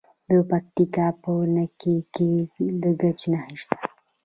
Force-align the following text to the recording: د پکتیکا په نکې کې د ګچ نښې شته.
د 0.29 0.31
پکتیکا 0.51 1.07
په 1.21 1.31
نکې 1.55 1.95
کې 2.13 2.31
د 2.81 2.83
ګچ 3.01 3.19
نښې 3.31 3.55
شته. 3.61 3.77